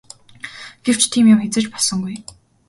Гэвч 0.85 1.01
тийм 1.11 1.25
юм 1.33 1.39
хэзээ 1.43 1.61
ч 1.65 1.67
болсонгүй. 1.73 2.15